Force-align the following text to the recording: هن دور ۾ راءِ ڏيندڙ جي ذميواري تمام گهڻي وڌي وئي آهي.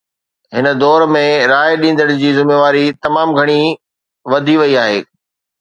هن 0.55 0.65
دور 0.81 1.01
۾ 1.15 1.21
راءِ 1.51 1.77
ڏيندڙ 1.83 2.07
جي 2.21 2.31
ذميواري 2.39 2.85
تمام 3.03 3.37
گهڻي 3.37 3.61
وڌي 4.31 4.55
وئي 4.63 4.73
آهي. 4.87 4.99